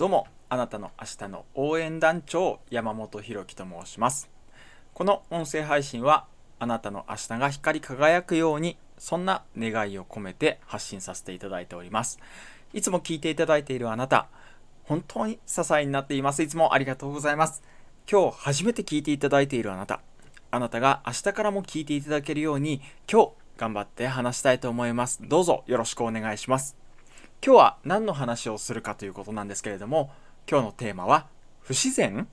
[0.00, 4.30] どうもあなたの明日の応援団長山本博樹と申します。
[4.94, 6.24] この音声配信は
[6.58, 12.18] あなたの明日が光り輝くようにそんな願いを込めて発信させていただいております。
[12.72, 14.28] いつも聞いていただいているあなた
[14.84, 16.42] 本当に支えになっています。
[16.42, 17.62] いつもありがとうございます。
[18.10, 20.00] 今日初めて聞いていただいているあなた
[20.50, 25.20] あなたが明日からも聞いていただけるように今日頑張って話したいと思います。
[25.20, 26.79] どうぞよろしくお願いします。
[27.42, 30.10] 今日は何の話をするかということなんですけれども
[30.46, 31.26] 今日のテーマは
[31.62, 32.28] 不自然？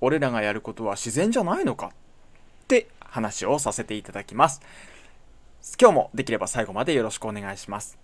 [0.00, 1.90] 俺らがやることは自然じゃないのかっ
[2.66, 4.60] て話をさせていただきます。
[5.80, 7.96] 今日もできれば最後までよろしくお願いします。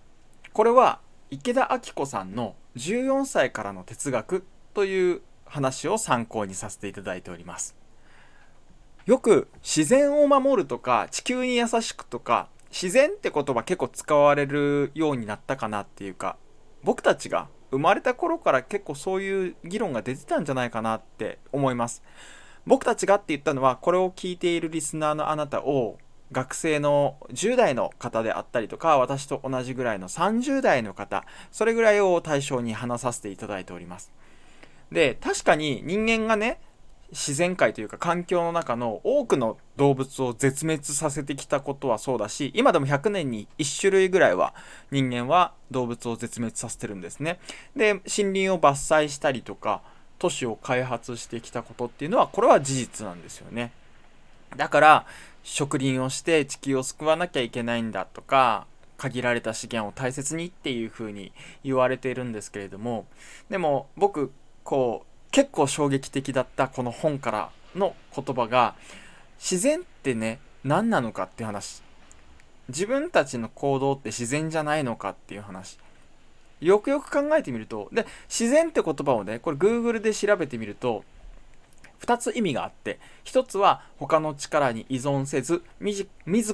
[0.53, 0.99] これは
[1.31, 7.75] 池田明子さんの14歳からの哲学という話を参考にさせていただいております。
[9.05, 16.37] よく自然を守るとか地球に優しくとか自然って言葉結構使われるようになったかなっていうか
[16.83, 22.03] 僕たちが生まれた頃から結構そういう議論が出てたんじゃないかなって思います。
[22.65, 25.97] 僕たちがって言ったのはこれを聞いているリスナーのあなたを
[26.31, 34.11] 学生の10代の方であったりとか私と同じぐらいの30代の方それぐらいを対象に話させていただいております。
[34.91, 36.59] で確かに人間がね
[37.11, 44.53] 自然界というか環境の中の多くの動物を絶滅させてきたことはそうだし今でも100年に1種類ぐらいは
[44.91, 47.39] 人間は動物を絶滅させてるんですね。
[47.75, 48.71] で森林を伐
[49.03, 49.81] 採したりとか
[50.17, 53.71] 都市を開発してきたことっていうのはこれは事実なんですよね。
[54.55, 55.05] だから
[55.43, 58.65] 植林をして地球を救わなきゃいけないんだとか
[58.97, 61.31] 限られた資源を大切にっていうふうに
[61.63, 63.05] 言われているんですけれども
[63.49, 64.31] でも僕
[64.63, 68.73] こう結構衝撃的だったこの本からの言葉が
[69.37, 71.83] 自然ってね何なのかっていう話。
[72.69, 75.77] 自分たちの行動って自然じゃないのかっていう話。
[76.61, 81.03] よくよく考えてみるとで自然って言葉をねこれ Google で調べてみると
[81.99, 86.07] 2つ意味があって1つは他の力に依存せず自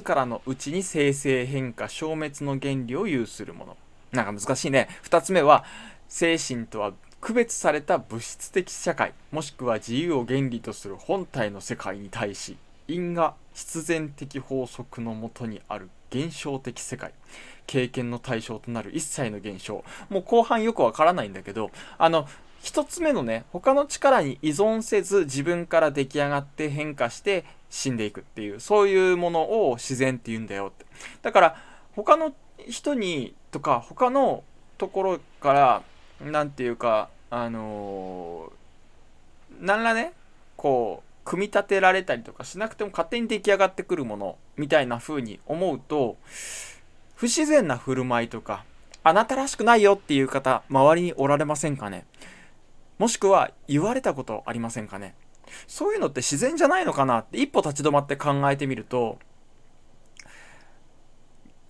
[0.04, 3.76] らのうちに生成変化消滅の原理を有するもの。
[4.10, 4.88] なんか難しいね。
[5.04, 5.64] 2つ目は
[6.08, 12.56] 精神とは区別された物質的社会もしくは自由を原理とする本体の世界に対し
[12.88, 17.12] 因果必然的法則のもとにある現象的世界
[17.68, 19.84] 経験の対象となる一切の現象。
[20.10, 22.26] もう後半よくわからないんだけどあの
[22.60, 30.84] 一つ目のね他の力に依存せず自分から出来上がって変化して死んでいくっていうそういうものを自然って言うんだよって。
[31.22, 31.56] だから
[31.94, 32.34] 他の
[32.68, 34.42] 人にとか他の
[34.76, 35.82] ところから
[36.24, 40.12] 何て言うかあのー、何らね
[40.56, 46.16] こう組み立てられたりとかしなくても勝手に出来上がってくるものみたいな風に思うと
[47.14, 48.64] 不自然な振る舞いとか
[49.04, 52.04] あなたらしくないよっていう方周りにおられませんかね？
[52.98, 55.14] もしくは言われたことありませんかね？
[55.66, 59.18] そういうのって自然じゃないのかなって一歩立ち止まって考えてみると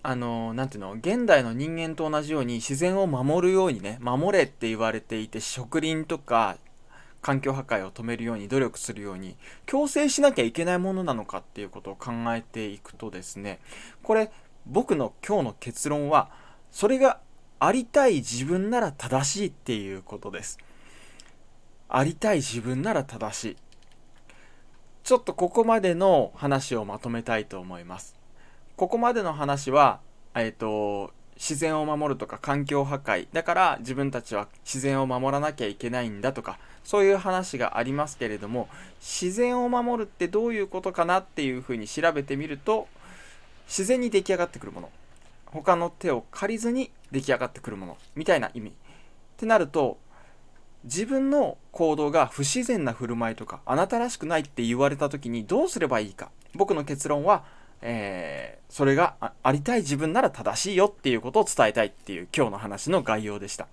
[0.03, 6.57] あの何ていうの現代の人間と同じように自然を守るようにね守れって言われていて植林とか
[7.21, 13.59] 環境破壊を止めるように努力するように強制しなきゃいけないものなのかっていうことを考えていくとですね
[14.03, 14.29] これ
[14.65, 16.31] 僕の今日の結論は
[16.71, 17.19] それが
[17.59, 20.57] ありたい自分なら正しいっていうことです。
[21.87, 23.57] ありたい自分なら正しい。
[25.03, 28.22] ちょっとここまでの話をまとめたいと思います。
[28.75, 29.99] ここまでの話は、
[30.35, 33.27] えっ、と、自然を守るとか環境破壊。
[33.33, 38.69] だから自分たちは自然を守らなきゃいけないんだとかそういう話がありますけれども
[39.01, 42.87] 自然を守るってどういうことかなっていうふうに調べてみると
[43.67, 44.89] 自然に出来上がってくるもの。
[45.47, 47.97] 他の手を借りずに出来上がってくるもの。
[48.15, 48.69] みたいな意味。
[48.69, 48.73] っ
[49.37, 49.97] てなると
[50.83, 56.29] 自分の行動が不自然な振る舞いとかあなたらしくないって言われた時にどうすればいいか。
[56.53, 57.43] 僕の結論は
[57.85, 59.13] えー、それが
[59.43, 63.67] ありたい自分なら正しいよっていうことを伝えたいっていう今日の話の概要でした。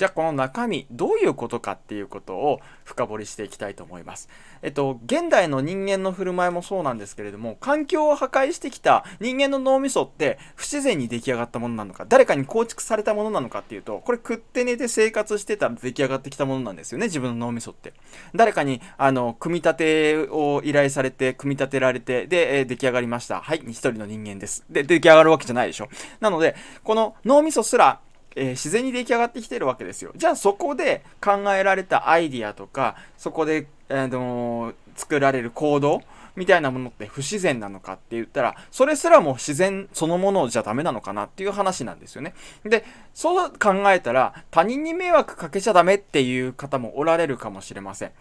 [0.00, 4.30] じゃあこの中身どういうことかっていうことを深掘りしていきたいと思います。
[4.62, 17.92] えっと現代の人間の振る舞いもそうなんですけれども環境を破壊してきた人間の脳みそって不自然に出来上がったものなのか誰かに構築されたものなのかっていうとこれ食って寝て生活してたら出来上がってきたものなんですよね自分の脳みそって。
[18.34, 24.64] 誰かにあの組み立てを依頼されて組み立てられてで、えー、出来上がりましたはい一人の人間です。
[24.70, 25.90] で出来上がるわけじゃないでしょ。
[26.20, 28.00] なのでこの脳みそすら
[28.36, 30.12] えー、自然に出来上がってきてるわけですよ。
[30.16, 36.02] じゃあそこで考えられたアイディアとか、そこで、えー、の作られる行動
[36.36, 42.34] みたいなものって不自然なのかって言ったら、それすらも自然そのものじゃダメなのかなっていう話なんですよね。
[42.64, 42.84] で、
[43.14, 48.12] そう考えたら、他人に迷惑かけちゃダメっていう方もおられるかもしれません。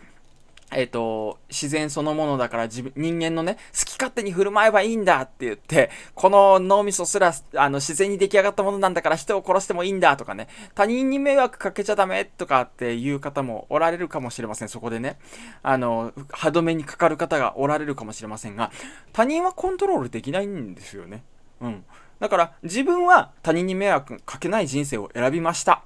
[0.72, 14.70] えっ、ー、と、自然そのものだから自分、人間のね、好き勝手に振る舞えばいいんだって言って、この脳みそすら、あの、自然に出来上がったものなんだから人を殺してもいいんだとかね、他人に迷惑かけちゃダメとかっていう方もおられるかもしれません。
[14.70, 15.18] そこでね、
[15.64, 18.72] あの、歯止めにかかる方がおられるかもしれませんが、
[19.12, 21.24] 他人はコントロールできないんですよね。
[21.62, 21.84] うん。
[22.20, 25.84] だから、自分は他人に迷惑かけない人生を選びました。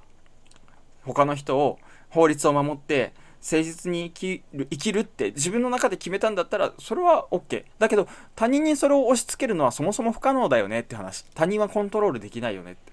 [1.04, 1.78] 他の人を、
[2.10, 3.12] 法律を守って、
[3.44, 11.24] 誠実に生きる生きるって自分の中で決めたんだったらそれは OK だけど他人にそれを押し付けるのはそもそも不可能だよねって話。
[11.34, 12.92] 他人はコントロールできないよねって。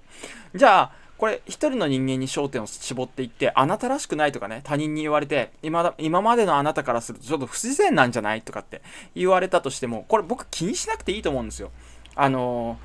[0.55, 8.81] じゃあこれ一人の人間に焦点を絞っていってあなたらしくないとかね他人に言われて今だ今までのあなたからするとちょっと不自然なんじゃないとかって
[9.15, 11.71] 言われたとしてもこれ僕気にしなくていいと思うんですよ。
[12.15, 12.77] あの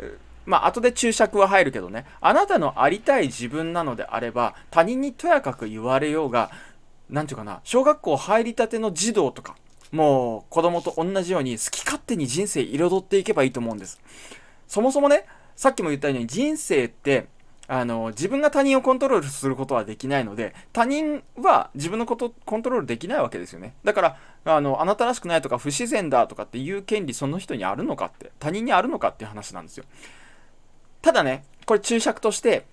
[0.00, 6.50] ーまあ、後で注釈は入るけどね、あなたのありたい自分なのであれば、他人にとやかく言われようが、
[7.12, 9.54] なんていうかな、小学校入りたての児童とか、
[9.92, 14.00] もう子供と同じように好き勝手に人生彩っていけばいいと思うんです。
[14.66, 17.26] そもそもね、さっきも言ったように人生って、
[17.68, 23.74] あの、自分が他人をコントロールすることはできないので、他人は自分のことコントロールできないわけですよね。
[23.84, 24.16] だから、
[24.46, 29.84] あの、あなたらしくないとか不自然だとかっていう権利その人にあるのかって、他人にあるのかっていう話なんですよ。
[31.02, 32.64] ただね、これ注釈として、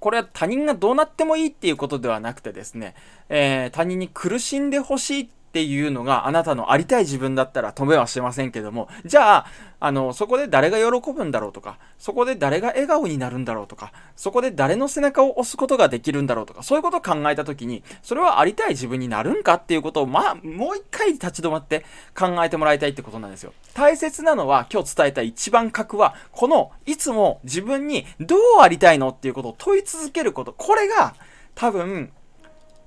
[0.00, 2.94] これは他人がどうなってもいいっていうことではなくてですね、
[3.28, 9.46] えー、他人に苦しんでほしいっっていうのがあなたのありたい自分だったら止めはしませんけども、じゃあ、
[9.80, 23.54] あの、そこで誰が喜ぶんだろうとか、そこで誰が笑顔になるんだろうとか、そこで誰の背中を押すことができるんだろうとか、そういうことを考えたときに、それはありたい自分になるんかっていうことを、まあ、もう一回立ち止まって考えてもらいたいってことなんですよ。
[23.72, 31.14] 大切なのは、今日伝えた一番核は、この、いつも自分にどうありたいのっていうことを問い続けること、これが、
[31.54, 32.12] 多分、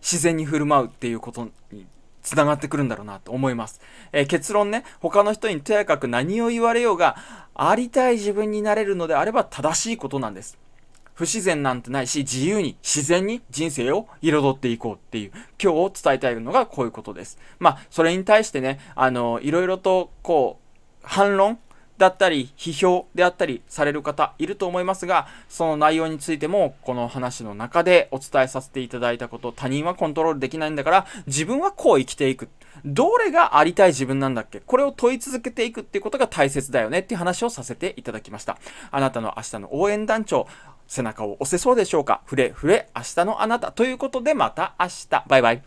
[0.02, 1.86] 自然に振る舞うっていうことに
[2.22, 3.82] つながってくるんだろうなと思います。
[4.12, 7.16] えー、結論ね、他の人にとやかく何を言われようが、
[7.54, 10.58] ありたい自分になれるのであれば正しいことなんです。
[11.14, 15.32] 不自然なんてないし、自由に、自然に人生を彩っていこうっていう、
[15.62, 17.38] 今日を伝えたいのがこういうことです。
[17.60, 21.60] まあ、それに対してね、あの、いろいろと、こう、反論
[22.02, 32.50] だったり、批評であったりされる方いると思いますが、その内容についても、この話の中でお伝えさせていただいたこと、他人はコントロールできないんだから、自分はこう生きていく。
[32.84, 34.62] どれがありたい自分なんだっけ？
[34.62, 38.58] これを問い続けていくっていうことが大切だよねっていう話をさせていただきました。
[38.90, 40.48] あなたの明日の応援団長、
[40.88, 42.22] 背中を押せそうでしょうか？
[42.26, 45.24] 触れ触れ、明日のあなたということでまた明日。
[45.28, 45.62] バイバイ。